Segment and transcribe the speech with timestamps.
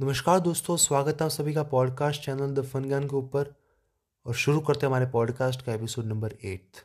[0.00, 3.54] नमस्कार दोस्तों, स्वागत है आप सभी का पॉडकास्ट चैनल द फन ज्ञान के ऊपर
[4.26, 6.76] और शुरू करते हैं हमारे पॉडकास्ट का एपिसोड नंबर एट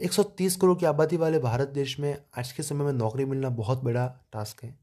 [0.00, 3.82] 130 करोड़ की आबादी वाले भारत देश में आज के समय में नौकरी मिलना बहुत
[3.82, 4.78] बड़ा टास्क है।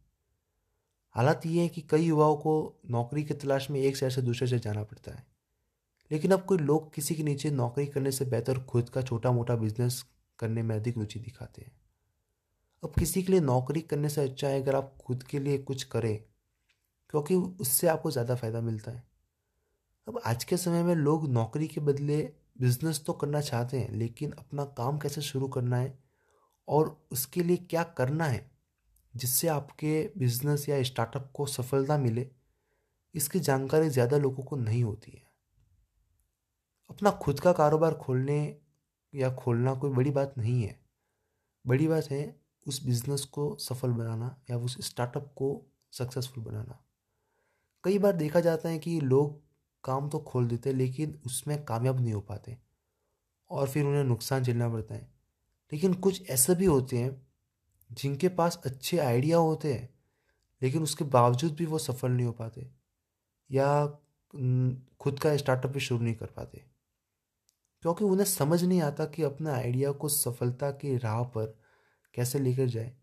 [1.11, 4.47] हालात ये है कि कई युवाओं को नौकरी की तलाश में एक शहर से दूसरे
[4.47, 5.27] शहर जाना पड़ता है।
[6.11, 9.55] लेकिन अब कोई लोग किसी के नीचे नौकरी करने से बेहतर खुद का छोटा मोटा
[9.55, 10.05] बिज़नेस
[10.39, 11.81] करने में अधिक रुचि दिखाते हैं।
[12.83, 15.83] अब किसी के लिए नौकरी करने से अच्छा है अगर आप खुद के लिए कुछ
[15.83, 16.23] करें।
[17.09, 19.03] क्योंकि उससे आपको ज़्यादा फ़ायदा मिलता है।
[20.07, 22.17] अब आज के समय में लोग नौकरी के बदले
[22.59, 25.97] बिज़नेस तो करना चाहते हैं, लेकिन अपना काम कैसे शुरू करना है
[26.67, 28.49] और उसके लिए क्या करना है
[29.13, 32.27] जिससे आपके बिज़नेस या स्टार्टअप को सफलता मिले,
[33.15, 35.25] इसकी जानकारी ज़्यादा लोगों को नहीं होती है।
[36.89, 38.39] अपना खुद का कारोबार खोलने
[39.13, 40.79] या खोलना कोई बड़ी बात नहीं है।
[41.65, 42.35] बड़ी बात है
[42.65, 45.49] उस बिज़नेस को सफल बनाना या उस स्टार्टअप को
[45.93, 46.83] सक्सेसफुल बनाना।
[47.87, 49.41] कई बार देखा जाता है कि लोग
[49.83, 52.57] काम तो खोल देते हैं, लेकिन उसमें कामयाब नहीं हो पाते
[53.49, 55.01] और फिर उन्हें नुकसान झेलना पड़ता है।
[55.71, 57.27] लेकिन कुछ ऐसे भी होते हैं
[57.91, 59.89] जिनके पास अच्छे आइडिया होते हैं,
[60.61, 62.71] लेकिन उसके बावजूद भी वो सफल नहीं हो पाते
[63.51, 63.85] या
[64.99, 66.65] खुद का स्टार्टअप भी शुरू नहीं कर पाते।
[67.81, 71.59] क्योंकि उन्हें समझ नहीं आता कि अपने आइडिया को सफलता की राह पर
[72.13, 72.95] कैसे लेकर जाए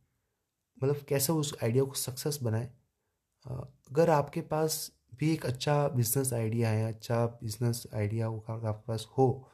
[0.82, 2.72] मतलब कैसे उस आइडिया को सक्सेस बनाए।
[3.46, 9.50] अगर आपके पास भी एक अच्छा बिज़नेस आइडिया है अच्छा बिज़नेस आइडिया आपके पास हो,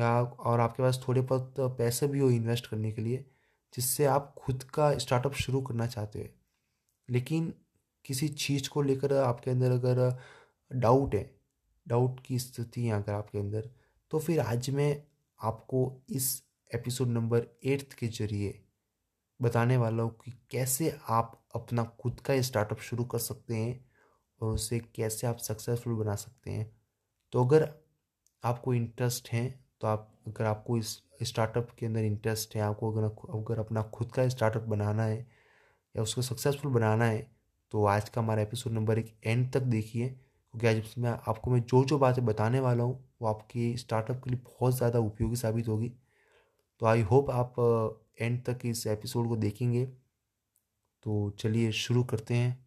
[0.00, 3.24] या और आपके पास थोड़े बहुत पैसे भी हो इन्वेस्ट करने के लिए,
[3.74, 6.34] जिससे आप खुद का स्टार्टअप शुरू करना चाहते हैं।
[7.10, 7.54] लेकिन
[8.04, 10.18] किसी चीज़ को लेकर आपके अंदर अगर
[10.72, 11.30] डाउट है
[11.88, 13.70] डाउट की स्थिति है अगर आपके अंदर
[14.10, 15.02] तो फिर आज मैं
[15.40, 16.42] आपको इस
[16.74, 18.69] एपिसोड नंबर एट्थ के ज़रिए
[19.40, 23.84] बताने वाला हूँ कि कैसे आप अपना खुद का स्टार्टअप शुरू कर सकते हैं
[24.40, 26.70] और उसे कैसे आप सक्सेसफुल बना सकते हैं।
[27.32, 27.68] तो अगर
[28.42, 29.48] आपको इंटरेस्ट है
[29.80, 34.12] तो आप, अगर आपको इस स्टार्टअप के अंदर इंटरेस्ट है, आपको अगर अगर अपना खुद
[34.12, 35.18] का स्टार्टअप बनाना है
[35.94, 37.26] या उसको सक्सेसफुल बनाना है
[37.72, 41.60] तो आज का हमारा एपिसोड नंबर एक एंड तक देखिए, क्योंकि आज इसमें आपको मैं
[41.62, 45.68] जो जो बातें बताने वाला हूँ, वो आपके स्टार्टअप के लिए बहुत ज़्यादा उपयोगी साबित
[45.68, 45.92] होगी।
[46.80, 47.54] तो आई होप आप
[48.20, 49.86] एंड तक इस एपिसोड को देखेंगे।
[51.02, 52.66] तो चलिए शुरू करते हैं।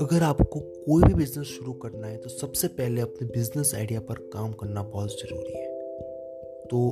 [0.00, 4.14] अगर आपको कोई भी बिज़नेस शुरू करना है तो सबसे पहले अपने बिज़नेस आइडिया पर
[4.14, 5.66] काम करना बहुत ज़रूरी है।
[6.64, 6.90] तो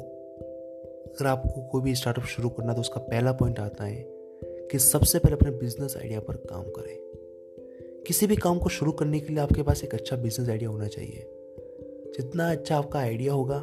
[1.07, 4.16] अगर आपको कोई भी स्टार्टअप शुरू करना है तो उसका पहला पॉइंट आता है
[4.71, 6.99] कि सबसे पहले अपने बिज़नेस आइडिया पर काम करें।
[8.07, 10.87] किसी भी काम को शुरू करने के लिए आपके पास एक अच्छा बिज़नेस आइडिया होना
[10.87, 11.27] चाहिए।
[12.17, 13.59] जितना अच्छा आपका आइडिया होगा,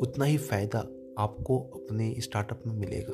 [0.00, 0.78] उतना ही फ़ायदा
[1.18, 3.12] आपको अपने स्टार्टअप में मिलेगा।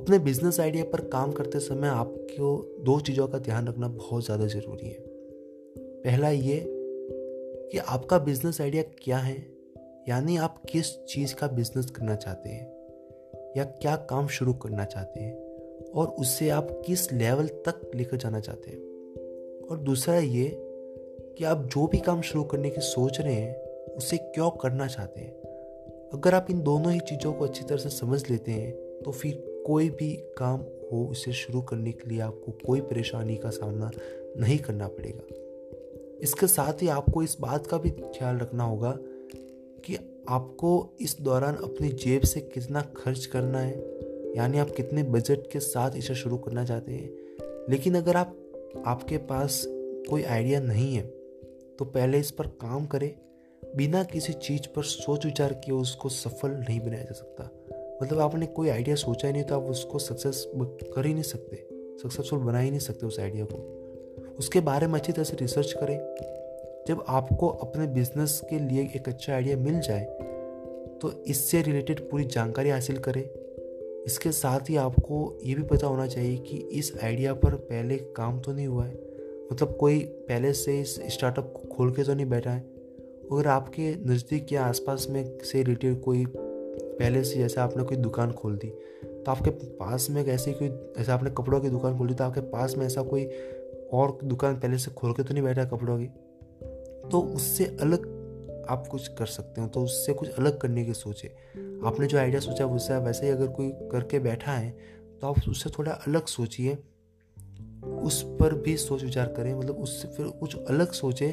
[0.00, 4.46] अपने बिज़नेस आइडिया पर काम करते समय आपको दो चीज़ों का ध्यान रखना बहुत ज़्यादा
[4.46, 5.04] ज़रूरी है।
[5.78, 6.64] पहला ये
[7.72, 9.52] कि आपका बिज़नेस आइडिया क्या है?
[10.08, 12.66] यानी आप किस चीज़ का बिज़नेस करना चाहते हैं?
[13.56, 15.51] या क्या काम शुरू करना चाहते हैं?
[15.94, 18.78] और उससे आप किस लेवल तक लेकर जाना चाहते हैं?
[19.70, 20.48] और दूसरा ये
[21.38, 23.62] कि आप जो भी काम शुरू करने की सोच रहे हैं,
[23.96, 25.32] उसे क्यों करना चाहते हैं?
[26.14, 29.64] अगर आप इन दोनों ही चीज़ों को अच्छी तरह से समझ लेते हैं तो फिर
[29.66, 33.90] कोई भी काम हो, उसे शुरू करने के लिए आपको कोई परेशानी का सामना
[34.36, 35.34] नहीं करना पड़ेगा।
[36.22, 38.98] इसके साथ ही आपको इस बात का भी ख्याल रखना होगा
[39.84, 43.80] कि आपको इस दौरान अपनी जेब से कितना खर्च करना है
[44.36, 47.10] यानी आप कितने बजट के साथ इसे शुरू करना चाहते हैं।
[47.70, 48.36] लेकिन अगर आप,
[48.86, 49.64] आपके पास
[50.10, 51.02] कोई आइडिया नहीं है
[51.78, 53.14] तो पहले इस पर काम करें।
[53.76, 57.50] बिना किसी चीज़ पर सोच विचार किए उसको सफल नहीं बनाया जा सकता।
[58.02, 61.56] मतलब आपने कोई आइडिया सोचा ही नहीं तो आप उसको सक्सेस कर ही नहीं सकते।
[61.98, 63.78] सक्सेसफुल बना ही नहीं सकते उस आइडिया को।
[64.38, 65.98] उसके बारे में अच्छी तरह से रिसर्च करें।
[66.88, 70.04] जब आपको अपने बिज़नेस के लिए एक अच्छा आइडिया मिल जाए
[71.02, 73.41] तो इससे रिलेटेड पूरी जानकारी हासिल करें।
[74.06, 78.40] इसके साथ ही आपको ये भी पता होना चाहिए कि इस आइडिया पर पहले काम
[78.40, 78.94] तो नहीं हुआ है।
[79.52, 82.60] मतलब कोई पहले से इस स्टार्टअप को खोल के तो नहीं बैठा है।
[83.32, 88.32] अगर आपके नज़दीक या आसपास में से रिलेटेड कोई पहले से जैसे आपने कोई दुकान
[88.32, 92.24] खोल दी तो आपके पास में ऐसी कोई, जैसे आपने कपड़ों की दुकान खोली तो
[92.24, 93.28] आपके पास में ऐसा कोई
[93.92, 96.06] और दुकान पहले से खोल के तो नहीं बैठा कपड़ों की।
[97.08, 98.06] तो उससे अलग
[98.64, 101.28] आप कुछ कर सकते हो तो उससे कुछ अलग करने की सोचे।
[101.86, 104.70] आपने जो आइडिया सोचा उससे वैसे ही अगर कोई करके बैठा है
[105.20, 106.78] तो आप उससे थोड़ा अलग सोचिए।
[108.02, 111.28] उस पर भी सोच विचार करें मतलब उससे फिर कुछ अलग सोचे,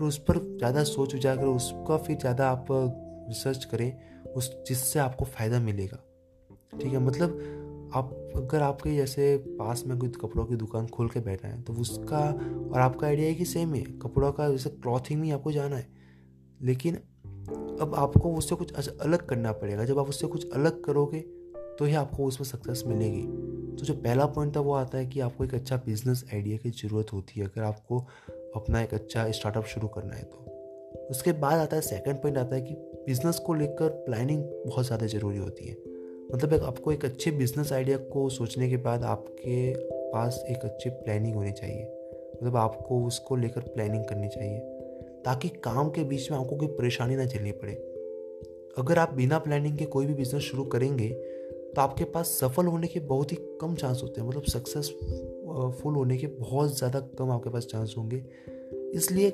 [0.00, 3.92] फिर उस पर ज़्यादा सोच विचार करें, उसका फिर ज़्यादा आप रिसर्च करें,
[4.26, 5.98] उस जिससे आपको फ़ायदा मिलेगा।
[6.72, 11.20] ठीक है मतलब आप, अगर आपके जैसे पास में कोई कपड़ों की दुकान खोल के
[11.20, 12.20] बैठा है तो उसका
[12.64, 15.99] और आपका आइडिया है कि सेम है। कपड़ों का जैसे क्लॉथिंग में आपको जाना है।
[16.60, 16.94] लेकिन
[17.80, 21.20] अब आपको उससे कुछ अलग करना पड़ेगा। जब आप उससे कुछ अलग करोगे
[21.78, 23.22] तो ही आपको उसमें सक्सेस मिलेगी।
[23.72, 26.70] तो जो पहला पॉइंट था वो आता है कि आपको एक अच्छा बिज़नेस आइडिया की
[26.70, 27.98] ज़रूरत होती है, अगर आपको
[28.56, 32.54] अपना एक अच्छा स्टार्टअप शुरू करना है तो। उसके बाद आता है सेकंड पॉइंट आता
[32.54, 32.74] है कि
[33.06, 35.76] बिज़नेस को लेकर प्लानिंग बहुत ज़्यादा ज़रूरी होती है।
[36.32, 39.72] मतलब एक, आपको एक अच्छे बिज़नेस आइडिया को सोचने के बाद आपके
[40.12, 41.84] पास एक अच्छी प्लानिंग होनी चाहिए।
[42.34, 44.58] मतलब आपको उसको लेकर प्लानिंग करनी चाहिए।
[45.24, 47.72] ताकि काम के बीच में आपको कोई परेशानी ना झेलनी पड़े।
[48.78, 52.86] अगर आप बिना प्लानिंग के कोई भी बिज़नेस शुरू करेंगे तो आपके पास सफल होने
[52.86, 57.50] के बहुत ही कम चांस होते हैं। मतलब सक्सेसफुल होने के बहुत ज़्यादा कम आपके
[57.50, 58.22] पास चांस होंगे।
[58.94, 59.30] इसलिए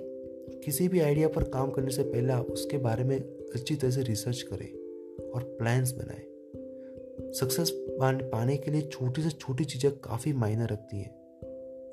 [0.64, 4.02] किसी भी आइडिया पर काम करने से पहले आप उसके बारे में अच्छी तरह से
[4.02, 4.68] रिसर्च करें
[5.30, 11.14] और प्लान्स बनाएँ। सक्सेस पाने के लिए छोटी से छोटी चीज़ें काफ़ी मायने रखती हैं।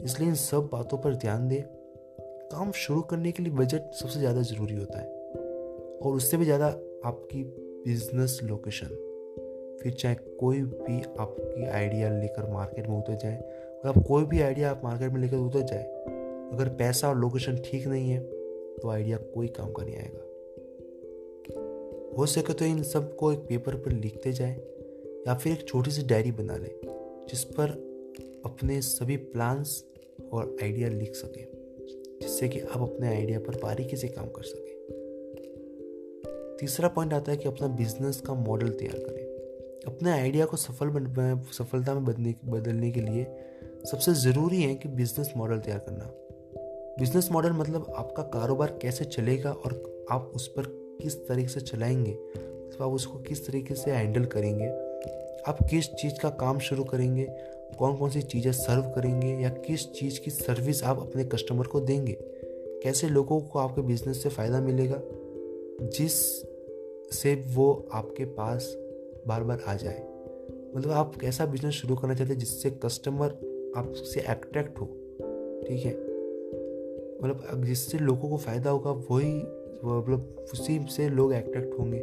[0.04, 1.62] इसलिए इन सब बातों पर ध्यान दें।
[2.52, 5.08] काम शुरू करने के लिए बजट सबसे ज़्यादा ज़रूरी होता है।
[6.00, 6.68] और उससे भी ज़्यादा
[7.06, 7.44] आपकी
[7.86, 8.88] बिज़नेस लोकेशन
[9.84, 13.38] फिर चाहे कोई भी आपकी आइडिया लेकर मार्केट में उतर जाए,
[13.84, 15.84] और आप कोई भी आइडिया आप मार्केट में लेकर उतर जाए,
[16.54, 18.20] अगर पैसा और लोकेशन ठीक नहीं है
[18.78, 20.22] तो आइडिया कोई काम का नहीं आएगा।
[22.18, 24.54] हो सके तो इन सबको एक पेपर पर लिखते जाए,
[25.28, 26.72] या फिर एक छोटी सी डायरी बना लें,
[27.30, 27.70] जिस पर
[28.46, 29.84] अपने सभी प्लान्स
[30.34, 31.46] और आइडिया लिख सकें।
[32.34, 34.74] जिससे कि आप अपने आइडिया पर बारीकी से काम कर सकें।
[36.60, 39.24] तीसरा पॉइंट आता है कि अपना बिज़नेस का मॉडल तैयार करें।
[39.88, 43.26] अपने आइडिया को सफल बन, सफलता में बदलने बदलने के लिए
[43.92, 46.10] सबसे ज़रूरी है कि बिज़नेस मॉडल तैयार करना।
[47.00, 50.64] बिज़नेस मॉडल मतलब आपका कारोबार कैसे चलेगा और आप उस पर
[51.02, 52.14] किस तरीके से चलाएँगे
[52.70, 54.68] तो आप उसको किस तरीके से हैंडल करेंगे।
[55.48, 57.28] आप किस चीज़ का काम शुरू करेंगे
[57.80, 61.80] कौन कौन सी चीज़ें सर्व करेंगे या किस चीज़ की सर्विस आप अपने कस्टमर को
[61.80, 62.18] देंगे?
[62.84, 65.02] कैसे लोगों को आपके बिज़नेस से फ़ायदा मिलेगा?
[65.82, 66.42] जिस
[67.12, 68.76] से वो आपके पास
[69.28, 70.02] बार बार आ जाए।
[70.76, 73.30] मतलब आप कैसा बिज़नेस शुरू करना चाहते हैं जिससे कस्टमर
[73.78, 74.86] आपसे अट्रैक्ट हो?
[75.68, 75.94] ठीक है?
[77.24, 79.34] मतलब जिससे लोगों को फ़ायदा होगा, वही
[79.86, 82.00] मतलब उसी से लोग अट्रैक्ट होंगे।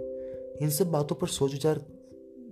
[0.62, 1.80] इन सब बातों पर सोच विचार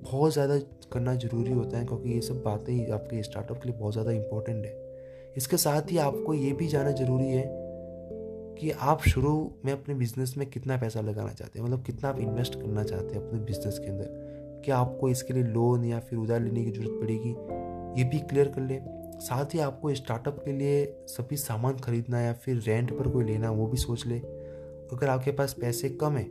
[0.01, 0.59] बहुत ज़्यादा
[0.93, 4.65] करना ज़रूरी होता है क्योंकि ये सब बातें आपके स्टार्टअप के लिए बहुत ज़्यादा इंपॉर्टेंट
[4.67, 7.45] है। इसके साथ ही आपको ये भी जाना ज़रूरी है
[8.59, 9.33] कि आप शुरू
[9.65, 13.15] में अपने बिज़नेस में कितना पैसा लगाना चाहते हैं मतलब कितना आप इन्वेस्ट करना चाहते
[13.15, 16.71] हैं अपने बिज़नेस के अंदर। क्या आपको इसके लिए लोन या फिर उधार लेने की
[16.71, 17.31] ज़रूरत पड़ेगी,
[18.01, 22.33] ये भी क्लियर कर लें। साथ ही आपको स्टार्टअप के लिए सभी सामान खरीदना या
[22.35, 26.25] फिर रेंट पर कोई लेना, वो भी सोच लें। अगर आपके पास पैसे कम है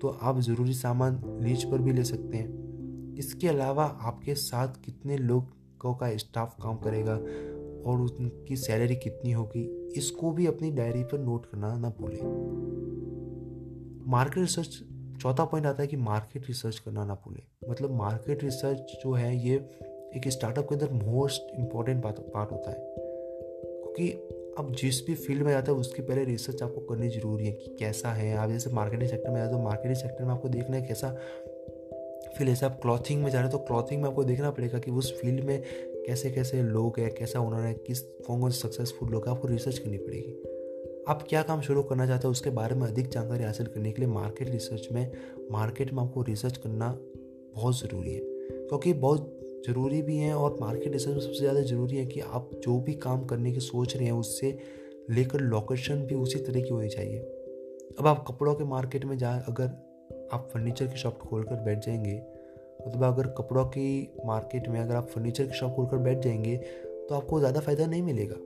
[0.00, 2.69] तो आप ज़रूरी सामान लीज पर भी ले सकते हैं।
[3.18, 7.14] इसके अलावा आपके साथ कितने लोगों का स्टाफ काम करेगा
[7.90, 12.20] और उनकी सैलरी कितनी होगी, इसको भी अपनी डायरी पर नोट करना ना भूलें।
[14.06, 14.82] मार्केट रिसर्च
[15.22, 19.46] चौथा पॉइंट आता है कि मार्केट रिसर्च करना ना भूलें। मतलब मार्केट रिसर्च जो है,
[19.46, 19.54] ये
[20.16, 24.10] एक स्टार्टअप के अंदर मोस्ट इंपॉर्टेंट पार्ट होता है। क्योंकि
[24.58, 27.76] अब जिस भी फ़ील्ड में जाता है, उसकी पहले रिसर्च आपको करनी ज़रूरी है कि
[27.78, 30.82] कैसा है। आप जैसे मार्केटिंग सेक्टर में जाते हो मार्केटिंग सेक्टर में आपको देखना है
[30.82, 31.16] कैसा
[32.36, 34.90] फिर जैसे आप क्लॉथिंग में जा रहे हो तो क्लॉथिंग में आपको देखना पड़ेगा कि
[34.90, 35.62] उस फ़ील्ड में
[36.06, 39.78] कैसे कैसे लोग हैं, कैसा ओनर है, किस कौन कौन सक्सेसफुल लोग हैं, आपको रिसर्च
[39.78, 43.66] करनी पड़ेगी। आप क्या काम शुरू करना चाहते हो, उसके बारे में अधिक जानकारी हासिल
[43.66, 45.12] करने के लिए मार्केट रिसर्च में
[45.50, 46.98] मार्केट में आपको रिसर्च करना
[47.54, 51.96] बहुत ज़रूरी है। क्योंकि बहुत ज़रूरी भी है और मार्केट रिसर्च में सबसे ज़्यादा ज़रूरी
[51.96, 54.58] है कि आप जो भी काम करने की सोच रहे हैं, उससे
[55.10, 57.18] लेकर लोकेशन भी उसी तरह की होनी चाहिए।
[57.98, 59.89] अब आप कपड़ों के मार्केट में जाए अगर
[60.32, 62.16] आप फर्नीचर की शॉप खोल कर बैठ जाएँगे
[62.86, 66.56] मतलब अगर कपड़ों की मार्केट में अगर आप फर्नीचर की शॉप खोल कर बैठ जाएँगे
[66.56, 68.36] तो आपको ज़्यादा फ़ायदा नहीं मिलेगा।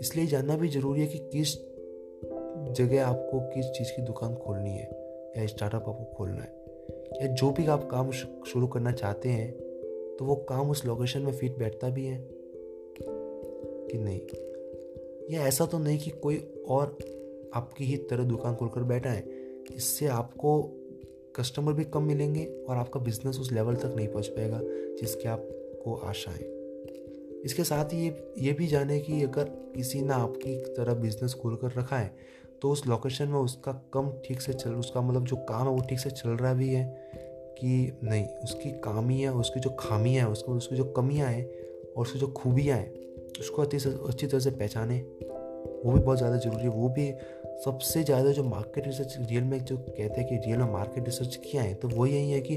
[0.00, 1.54] इसलिए जानना भी ज़रूरी है कि किस
[2.76, 4.88] जगह आपको किस चीज़ की दुकान खोलनी है,
[5.36, 6.58] या स्टार्टअप आपको खोलना है।
[7.22, 9.52] या जो भी आप काम शुरू करना चाहते हैं
[10.16, 12.18] तो वो काम उस लोकेशन में फिट बैठता भी है
[13.00, 14.20] कि नहीं।
[15.30, 16.36] या ऐसा तो नहीं कि कोई
[16.68, 16.96] और
[17.54, 19.24] आपकी ही तरह दुकान खोलकर बैठा है,
[19.74, 20.60] इससे आपको
[21.36, 24.60] कस्टमर भी कम मिलेंगे और आपका बिज़नेस उस लेवल तक नहीं पहुँच पाएगा
[25.00, 26.48] जिसकी आपको आशा है।
[27.44, 29.44] इसके साथ ही ये ये भी जाने कि अगर
[29.76, 32.14] किसी ने आपकी तरह बिज़नेस खोल कर रखा है
[32.62, 35.80] तो उस लोकेशन में उसका कम ठीक से चल, उसका मतलब जो काम है वो
[35.80, 36.84] ठीक से चल रहा भी है
[37.58, 41.44] कि नहीं, उसकी कामियाँ, उसकी जो खामियाँ हैं, उसको, उसकी जो कमियाँ हैं
[41.96, 42.90] और उसकी जो खूबियाँ हैं,
[43.40, 44.98] उसको अच्छी अच्छी तरह से पहचाने,
[45.84, 47.10] वो भी बहुत ज़्यादा ज़रूरी है। वो भी
[47.64, 51.36] सबसे ज़्यादा जो मार्केट रिसर्च रियल में जो कहते हैं कि रियल में मार्केट रिसर्च
[51.36, 52.56] किया है तो वो यही है कि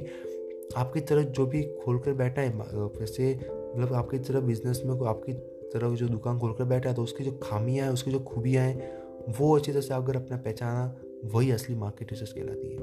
[0.77, 3.33] आपकी तरह जो भी खोल कर बैठा है वैसे
[3.77, 5.33] मतलब आपकी तरह बिज़नेस में को आपकी
[5.73, 8.65] तरह जो दुकान खोल कर बैठा है तो उसकी जो खामियाँ हैं, उसकी जो खूबियाँ
[8.65, 8.91] हैं,
[9.39, 10.95] वो अच्छी तरह से अगर अपना पहचाना,
[11.33, 12.77] वही असली मार्केट रिसर्च कहलाती है।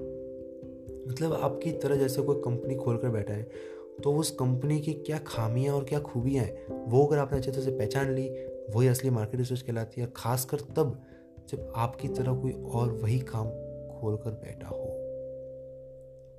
[1.08, 3.48] मतलब आपकी तरह जैसे कोई कंपनी खोल कर बैठा है
[4.02, 7.62] तो उस कंपनी की क्या खामियाँ और क्या खूबियाँ हैं, वो अगर आपने अच्छे तरह
[7.62, 8.28] से पहचान ली,
[8.74, 11.00] वही असली मार्केट रिसर्च कहलाती है खासकर तब
[11.50, 13.48] जब आपकी तरह कोई और वही काम
[13.90, 14.84] खोल कर बैठा हो।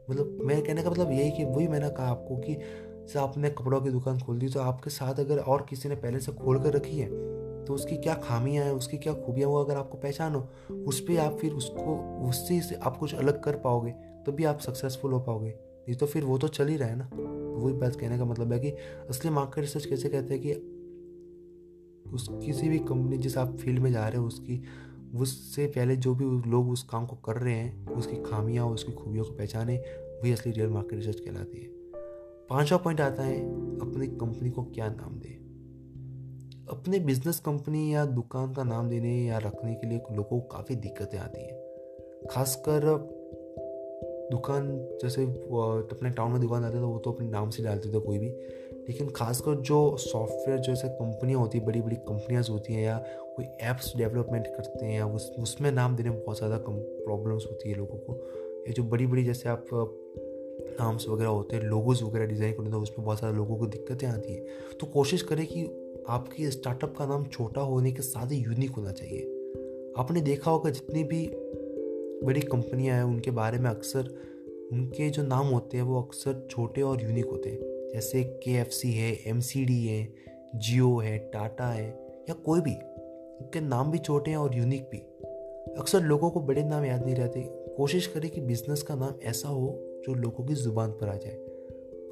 [0.10, 3.82] मतलब मेरे कहने का मतलब यही कि वही मैंने कहा आपको कि जैसे आपने कपड़ों
[3.82, 6.74] की दुकान खोल दी तो आपके साथ अगर और किसी ने पहले से खोल कर
[6.74, 7.10] रखी है
[7.66, 10.48] तो उसकी क्या खामियाँ हैं, उसकी क्या खूबियाँ वो अगर आपको पहचानो
[10.88, 11.96] उस पर आप फिर उसको,
[12.30, 13.92] उससे से आप कुछ अलग कर पाओगे
[14.26, 16.96] तो भी आप सक्सेसफुल हो पाओगे। नहीं तो फिर वो तो चल ही रहा है
[16.96, 18.70] ना। तो वही बात कहने का मतलब है कि
[19.10, 20.54] असली मार्केट रिसर्च कैसे कहते हैं कि
[22.12, 24.62] उस किसी भी कंपनी जिस आप फ़ील्ड में जा रहे हो, उसकी
[25.16, 29.26] उससे पहले जो भी लोग उस काम को कर रहे हैं, उसकी खामियाँ, उसकी खूबियों
[29.26, 29.78] को पहचाने
[30.24, 31.68] वही असली रियल मार्केट रिसर्च कहलाती है।
[32.50, 33.40] पांचवा पॉइंट आता है,
[33.80, 35.42] अपनी कंपनी को क्या नाम दे?
[36.70, 40.76] अपने बिज़नेस कंपनी या दुकान का नाम देने या रखने के लिए लोगों को काफ़ी
[40.76, 41.62] दिक्कतें आती हैं।
[42.32, 42.82] खासकर
[44.32, 48.00] दुकान, जैसे अपने टाउन में दुकान आते तो वो तो अपने नाम से डालते थे
[48.00, 48.30] कोई भी।
[48.92, 52.98] लेकिन खासकर जो सॉफ्टवेयर जैसे कंपनियाँ होती हैं बड़ी बड़ी कंपनियाँ होती हैं या
[53.36, 57.46] कोई ऐप्स डेवलपमेंट करते हैं या उस, उसमें नाम देने में बहुत ज़्यादा कम प्रॉब्लम्स
[57.46, 58.16] होती है लोगों को।
[58.68, 59.66] ये जो बड़ी बड़ी जैसे आप,
[60.80, 64.08] नाम्स वगैरह होते हैं लोगोज वगैरह डिज़ाइन करते हैं उसमें बहुत सारे लोगों को दिक्कतें
[64.08, 64.46] आती हैं।
[64.80, 65.64] तो कोशिश करें कि
[66.10, 69.22] आपके स्टार्टअप का नाम छोटा होने के साथ ही यूनिक होना चाहिए।
[69.98, 71.32] आपने देखा होगा जितनी भी
[72.26, 74.14] बड़ी कंपनियाँ हैं, उनके बारे में अक्सर,
[74.72, 78.70] उनके जो नाम होते हैं, वो अक्सर छोटे और यूनिक होते हैं। जैसे के एफ़
[78.70, 80.08] सी है एम सी डी है,
[80.56, 81.88] जियो है, टाटा है,
[82.30, 84.98] या कोई भी उनके नाम भी छोटे हैं और यूनिक भी।
[85.80, 87.42] अक्सर लोगों को बड़े नाम याद नहीं रहते।
[87.78, 89.68] कोशिश करें कि बिज़नेस का नाम ऐसा हो
[90.06, 91.38] जो लोगों की ज़ुबान पर आ जाए।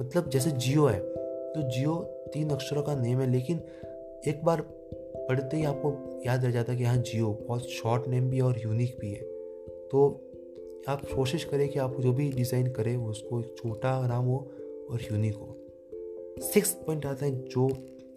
[0.01, 1.95] मतलब जैसे जियो है तो जियो
[2.33, 3.61] तीन अक्षरों का नेम है, लेकिन
[4.27, 8.29] एक बार पढ़ते ही आपको याद रह जाता है कि हाँ जियो, बहुत शॉर्ट नेम
[8.29, 9.21] भी है और यूनिक भी है।
[9.91, 10.07] तो
[10.87, 14.37] आप कोशिश करें कि आप जो भी डिज़ाइन करें, उसको एक छोटा नाम हो
[14.91, 15.55] और यूनिक हो।
[16.37, 17.67] सिक्स पॉइंट आता है जो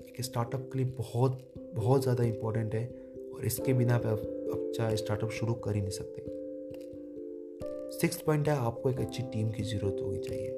[0.09, 2.85] एक स्टार्टअप के लिए बहुत बहुत ज़्यादा इम्पोर्टेंट है
[3.35, 6.41] और इसके बिना आप अच्छा स्टार्टअप शुरू कर ही नहीं सकते।
[7.99, 10.51] सिक्स पॉइंट है, आपको एक अच्छी टीम की ज़रूरत होगी चाहिए।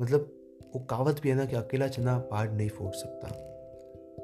[0.00, 0.32] मतलब
[0.74, 3.28] वो कहावत भी है ना कि अकेला चना पहाड़ नहीं फोड़ सकता।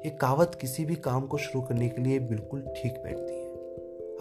[0.05, 3.41] ये कहावत किसी भी काम को शुरू करने के लिए बिल्कुल ठीक बैठती है।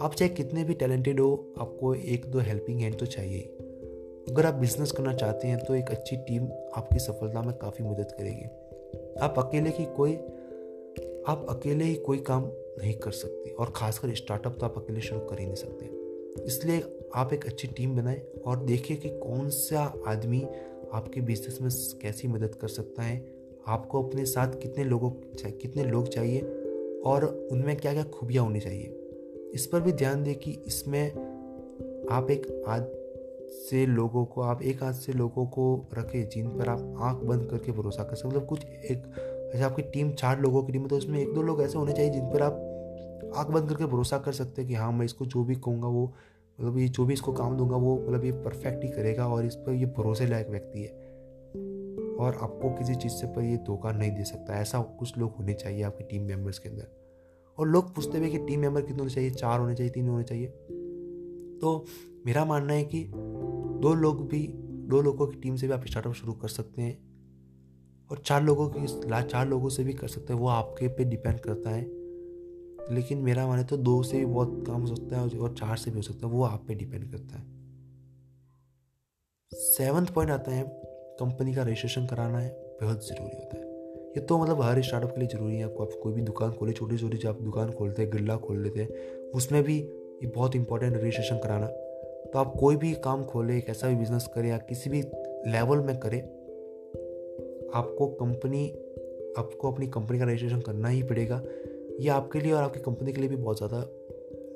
[0.00, 3.61] आप चाहे कितने भी टैलेंटेड हो, आपको एक दो हेल्पिंग हैंड तो चाहिए ही।
[4.28, 6.44] अगर आप बिज़नेस करना चाहते हैं तो एक अच्छी टीम
[6.76, 8.44] आपकी सफलता में काफ़ी मदद करेगी।
[9.20, 10.14] आप अकेले की कोई,
[11.26, 12.44] आप अकेले ही कोई काम
[12.78, 16.82] नहीं कर सकते और खासकर स्टार्टअप तो आप अकेले शुरू कर ही नहीं सकते। इसलिए
[17.14, 20.42] आप एक अच्छी टीम बनाएँ और देखिए कि कौन सा आदमी
[20.92, 23.34] आपके बिज़नेस में कैसी मदद कर सकता है।
[23.66, 25.10] आपको अपने साथ कितने लोगों,
[25.50, 26.40] कितने लोग चाहिए
[27.06, 28.98] और उनमें क्या क्या खूबियाँ होनी चाहिए।
[29.54, 31.10] इस पर भी ध्यान दें कि इसमें
[32.10, 32.80] आप एक हाथ
[33.52, 37.48] से लोगों को, आप एक हाथ से लोगों को रखें जिन पर आप आँख बंद
[37.50, 39.02] करके भरोसा कर सकते मतलब कुछ एक
[39.52, 41.92] जैसे आपकी टीम चार लोगों की टीम है तो उसमें एक दो लोग ऐसे होने
[41.92, 45.26] चाहिए जिन पर आप आँख बंद करके भरोसा कर सकते हैं कि हाँ मैं इसको
[45.26, 46.12] जो भी कहूँगा वो
[46.60, 49.54] मतलब ये जो भी इसको काम दूँगा वो मतलब ये परफेक्ट ही करेगा और इस
[49.54, 50.90] पर ये भरोसे लायक व्यक्ति है।
[52.16, 55.54] और आपको किसी चीज़ से पर ये धोखा नहीं दे सकता, ऐसा कुछ लोग होने
[55.54, 56.86] चाहिए आपके टीम मेंबर्स के अंदर।
[57.58, 60.24] और लोग पूछते हुए कि टीम मेंबर कितने होने चाहिए, चार होने चाहिए, तीन होने
[60.24, 60.46] चाहिए।
[61.60, 61.84] तो
[62.26, 63.12] मेरा मानना है कि
[63.82, 64.46] दो लोग भी,
[64.88, 66.94] दो लोगों की टीम से भी आप स्टार्टअप शुरू कर सकते हैं
[68.10, 68.86] और चार लोगों की
[69.28, 71.82] चार लोगों से भी कर सकते हैं, वो आपके पे डिपेंड करता है।
[72.90, 75.90] लेकिन मेरा माने तो दो से भी बहुत काम हो सकता है और चार से
[75.90, 77.44] भी हो सकता है, वो आप पे डिपेंड करता है।
[79.52, 80.64] सेवन्थ पॉइंट आता है
[81.20, 82.50] कंपनी का रजिस्ट्रेशन कराना है,
[82.82, 83.62] बहुत ज़रूरी होता है।
[84.10, 86.72] ये तो मतलब हर स्टार्टअप के लिए ज़रूरी है आपको आप कोई भी दुकान खोले
[86.72, 88.88] छोटी छोटी जो आप दुकान खोलते हैं गिल्ला खोल लेते हैं,
[89.30, 91.66] उसमें भी ये बहुत इंपॉर्टेंट रजिस्ट्रेशन कराना।
[92.26, 95.02] तो आप कोई भी काम खोले, एक ऐसा भी बिज़नेस करें या किसी भी
[95.46, 96.20] लेवल में करें,
[97.74, 98.68] आपको कंपनी
[99.38, 101.42] आपको अपनी कंपनी का रजिस्ट्रेशन करना ही पड़ेगा।
[102.00, 103.78] ये आपके लिए और आपकी कंपनी के लिए भी बहुत ज़्यादा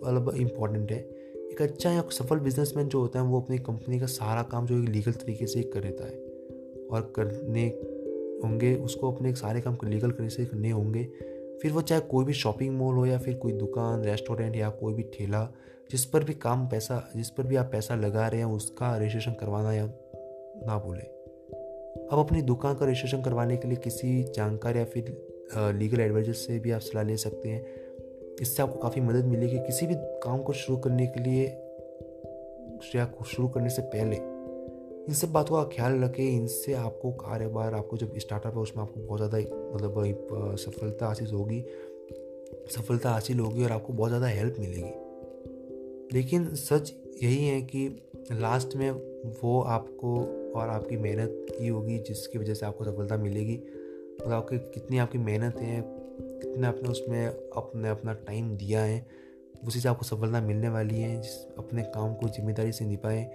[0.04, 0.98] मतलब इंपॉर्टेंट है।
[1.52, 4.74] एक अच्छा या सफल बिजनेसमैन जो होता है, वो अपनी कंपनी का सारा काम जो
[4.74, 6.18] है लीगल तरीके से कर लेता है।
[6.90, 7.66] और करने
[8.44, 11.04] होंगे, उसको अपने सारे काम को लीगल तरीके से करने होंगे।
[11.62, 14.94] फिर वो चाहे कोई भी शॉपिंग मॉल हो या फिर कोई दुकान रेस्टोरेंट या कोई
[14.94, 15.42] भी ठेला
[15.90, 19.32] जिस पर भी काम पैसा, जिस पर भी आप पैसा लगा रहे हैं, उसका रजिस्ट्रेशन
[19.32, 19.86] करवाना या
[20.66, 21.04] ना भूलें।
[22.06, 25.16] अब अपनी दुकान का रजिस्ट्रेशन करवाने के लिए किसी जानकार या फिर
[25.74, 27.64] लीगल एडवाइजर से भी आप सलाह ले सकते हैं।
[28.40, 31.44] इससे आपको काफ़ी मदद मिलेगी। किसी भी काम को शुरू करने के लिए
[32.94, 37.96] या शुरू करने से पहले इन सब बातों का ख्याल रखें। इनसे आपको कारोबार, आपको
[37.96, 39.38] जब स्टार्टअप है, उसमें आपको बहुत ज़्यादा
[39.74, 41.64] मतलब सफलता हासिल होगी,
[42.70, 45.05] सफलता हासिल होगी और आपको बहुत ज़्यादा हेल्प मिलेगी।
[46.12, 47.88] लेकिन सच यही है कि
[48.32, 48.90] लास्ट में
[49.42, 50.16] वो आपको
[50.56, 55.18] और आपकी मेहनत ही होगी, जिसकी वजह से आपको सफलता मिलेगी। मतलब आपकी कितनी आपकी
[55.18, 55.82] मेहनत है,
[56.20, 59.06] कितना आपने उसमें अपने, अपना टाइम दिया है,
[59.66, 63.26] उसी से आपको सफलता मिलने वाली है, जिस अपने काम को ज़िम्मेदारी से निभाएँ।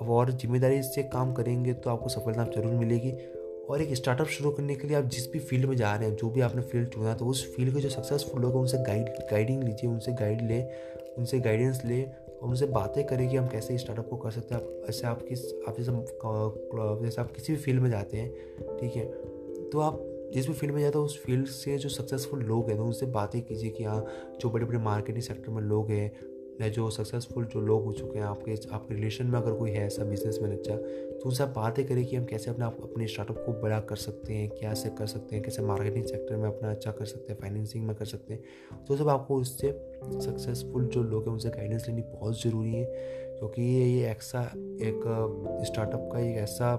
[0.00, 3.10] और ज़िम्मेदारी से काम करेंगे तो आपको सफलता ज़रूर मिलेगी।
[3.68, 6.16] और एक स्टार्टअप शुरू करने के लिए आप जिस भी फ़ील्ड में जा रहे हैं,
[6.16, 9.08] जो भी आपने फ़ील्ड चुना तो उस फ़ील्ड के जो सक्सेसफुल लोग हैं, उनसे गाइड
[9.30, 10.68] गाइडिंग लीजिए, उनसे गाइड लें,
[11.18, 14.62] उनसे गाइडेंस लें, और उनसे बातें करें कि हम कैसे स्टार्टअप को कर सकते हैं।
[14.62, 15.92] आप ऐसे आप किस, आप जैसे
[17.04, 18.30] जैसे आप किसी भी फ़ील्ड में जाते हैं,
[18.78, 19.04] ठीक है
[19.70, 20.00] तो आप
[20.34, 23.06] जिस भी फ़ील्ड में जाते हो, उस फ़ील्ड से जो सक्सेसफुल लोग हैं तो उनसे
[23.06, 24.04] बातें कीजिए कि हाँ
[24.40, 26.10] जो बड़े बड़े मार्केटिंग सेक्टर में लोग हैं
[26.60, 30.04] जो सक्सेसफुल जो लोग हो चुके हैं, आपके आपके रिलेशन में अगर कोई है ऐसा
[30.04, 33.52] बिज़नेस मैन अच्छा तो उनसे आप बातें करें कि हम कैसे अपना, अपने स्टार्टअप को
[33.52, 36.90] बड़ा कर सकते हैं, क्या से कर सकते हैं, कैसे मार्केटिंग सेक्टर में अपना अच्छा
[36.90, 39.72] कर सकते हैं फाइनेंसिंग में कर सकते हैं। तो सब आपको उससे
[40.20, 42.84] सक्सेसफुल जो लोग हैं, उनसे गाइडेंस लेनी बहुत ज़रूरी है,
[43.38, 44.42] क्योंकि ये ये ऐसा
[44.82, 45.00] एक
[45.66, 46.74] स्टार्टअप का एक ऐसा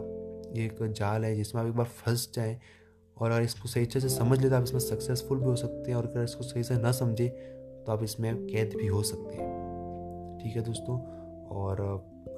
[0.58, 2.60] एक जाल है जिसमें आप एक बार फंस जाएँ
[3.18, 5.92] और अगर इसको सही अच्छे से समझ ले तो आप इसमें सक्सेसफुल भी हो सकते
[5.92, 7.28] हैं और अगर इसको सही से ना समझे
[7.86, 9.65] तो आप इसमें कैद भी हो सकते हैं।
[10.46, 10.98] ठीक है दोस्तों।
[11.52, 11.80] और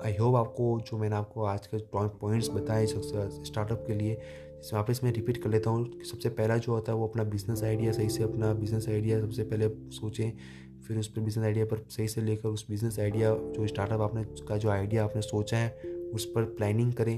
[0.06, 4.14] आई होप आपको जो मैंने आपको आज के पॉइंट्स बताए स्टार्टअप के लिए,
[4.58, 7.64] जिसमें आप इसमें रिपीट कर लेता हूँ सबसे पहला जो होता है वो अपना बिज़नेस
[7.64, 10.32] आइडिया सही से अपना बिज़नेस आइडिया सबसे पहले सोचें,
[10.88, 14.24] फिर उस पर बिज़नेस आइडिया पर सही से लेकर उस बिज़नेस आइडिया जो स्टार्टअप आपने,
[14.24, 15.70] का जो आइडिया आपने सोचा है,
[16.14, 17.18] उस पर प्लानिंग करें,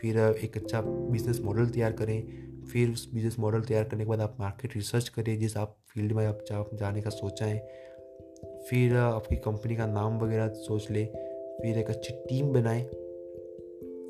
[0.00, 2.22] फिर एक अच्छा बिज़नेस मॉडल तैयार करें,
[2.72, 6.12] फिर उस बिज़नेस मॉडल तैयार करने के बाद आप मार्केट रिसर्च करें जिस आप फ़ील्ड
[6.12, 7.88] में आप जाने का सोचा है।
[8.70, 12.82] फिर आपकी कंपनी का नाम वगैरह सोच ले फिर एक अच्छी टीम बनाएँ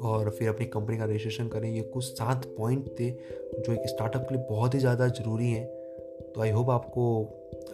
[0.03, 4.27] और फिर अपनी कंपनी का रजिस्ट्रेशन करें। ये कुछ सात पॉइंट थे जो एक स्टार्टअप
[4.29, 5.67] के लिए बहुत ही ज़्यादा ज़रूरी हैं।
[6.35, 7.05] तो आई होप आपको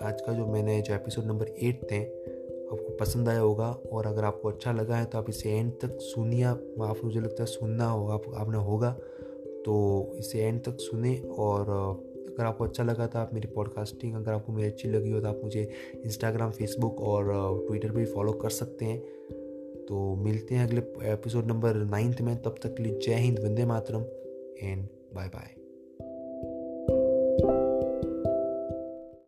[0.02, 4.24] आज का जो मैंने जो एपिसोड नंबर एट थे आपको पसंद आया होगा और अगर
[4.24, 7.86] आपको अच्छा लगा है तो आप इसे एंड तक सुनिए। आप मुझे लगता है सुनना
[7.86, 8.90] होगा आप, आपने होगा।
[9.66, 11.70] तो इसे एंड तक सुने और
[12.36, 15.28] अगर आपको अच्छा लगा तो आप मेरी पॉडकास्टिंग अगर आपको मेरी अच्छी लगी हो तो
[15.28, 15.70] आप मुझे
[16.04, 17.32] इंस्टाग्राम फेसबुक और
[17.66, 19.00] ट्विटर पर भी फॉलो कर सकते हैं।
[19.86, 20.80] तो मिलते हैं अगले
[21.12, 24.02] एपिसोड नंबर नाइन्थ में। तब तक के लिए जय हिंद, वंदे मातरम
[24.62, 25.65] एंड बाय बाय